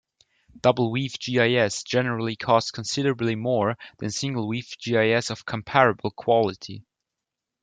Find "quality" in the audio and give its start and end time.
6.09-6.83